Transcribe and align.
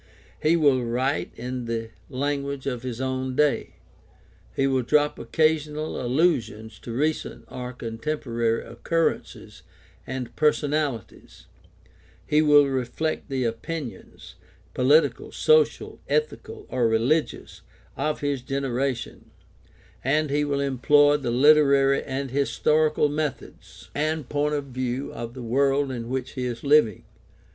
He 0.41 0.55
will 0.57 0.83
write 0.83 1.29
in 1.35 1.65
the 1.65 1.91
language 2.09 2.65
of 2.65 2.81
his 2.81 2.99
own 2.99 3.35
day; 3.35 3.75
he 4.55 4.65
will 4.65 4.81
drop 4.81 5.19
occasional 5.19 6.01
allusions 6.03 6.79
to 6.79 6.91
recent 6.91 7.45
or 7.51 7.71
con 7.71 7.99
temporary 7.99 8.65
occurrences 8.65 9.61
and 10.07 10.35
personalities; 10.35 11.45
he 12.25 12.41
will 12.41 12.65
reflect 12.67 13.29
the 13.29 13.45
OLD 13.45 13.61
TESTAMENT 13.61 13.83
AND 13.83 13.93
RELIGION 13.93 13.99
OF 13.99 14.15
ISRAEL 14.15 14.87
123 14.87 15.53
opinions— 15.53 16.01
political, 16.01 16.01
social, 16.01 16.01
ethical, 16.09 16.65
or 16.71 16.87
religious— 16.87 17.61
of 17.95 18.21
his 18.21 18.41
genera 18.41 18.95
tion, 18.95 19.29
and 20.03 20.31
he 20.31 20.43
will 20.43 20.61
employ 20.61 21.15
the 21.17 21.29
literary 21.29 22.01
and 22.03 22.31
historical 22.31 23.07
methods 23.07 23.91
and 23.93 24.27
point 24.29 24.55
of 24.55 24.63
view 24.65 25.13
of 25.13 25.35
the 25.35 25.43
world 25.43 25.91
in 25.91 26.09
which 26.09 26.31
he 26.31 26.45
is 26.47 26.63
living. 26.63 27.03